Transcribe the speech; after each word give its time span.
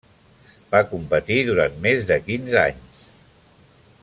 Va 0.75 0.81
competir 0.93 1.37
durant 1.51 1.77
més 1.87 2.09
de 2.13 2.19
quinze 2.31 2.61
anys. 2.65 3.09